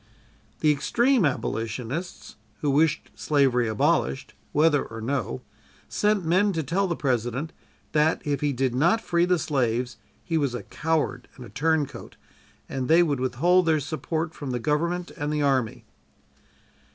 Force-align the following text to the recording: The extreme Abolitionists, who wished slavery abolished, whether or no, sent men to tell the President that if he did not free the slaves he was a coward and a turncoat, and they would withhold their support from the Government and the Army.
The 0.61 0.71
extreme 0.71 1.25
Abolitionists, 1.25 2.35
who 2.61 2.71
wished 2.71 3.11
slavery 3.13 3.67
abolished, 3.67 4.33
whether 4.51 4.83
or 4.83 4.99
no, 4.99 5.43
sent 5.87 6.25
men 6.25 6.53
to 6.53 6.63
tell 6.63 6.87
the 6.87 6.95
President 6.95 7.53
that 7.91 8.19
if 8.25 8.41
he 8.41 8.51
did 8.51 8.73
not 8.73 8.99
free 8.99 9.25
the 9.25 9.37
slaves 9.37 9.97
he 10.23 10.39
was 10.39 10.55
a 10.55 10.63
coward 10.63 11.27
and 11.35 11.45
a 11.45 11.49
turncoat, 11.49 12.15
and 12.67 12.87
they 12.87 13.03
would 13.03 13.19
withhold 13.19 13.67
their 13.67 13.79
support 13.79 14.33
from 14.33 14.49
the 14.49 14.59
Government 14.59 15.11
and 15.17 15.31
the 15.31 15.43
Army. 15.43 15.85